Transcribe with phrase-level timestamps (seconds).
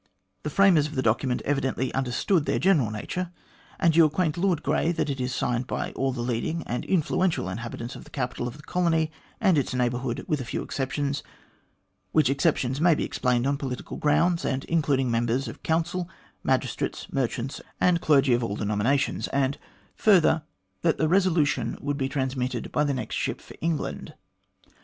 [0.41, 3.29] The framers of the document evidently understood their general nature,
[3.79, 7.47] and you acquaint Lord Grey that it is signed by all the leading and influential
[7.47, 11.21] inhabitants of the capital of the colony and its neighbourhood with a few exceptions,
[12.13, 16.09] which ex ceptions may be explained on political grounds, and including members of council,
[16.43, 19.57] magistrates, merchants, and clergy of all A GRIEVOUS ERROR OF MR GLADSTONE'S 159 denominations; and,
[19.95, 20.43] further,
[20.81, 24.15] that the resolution would be trans mitted by the next ship for England.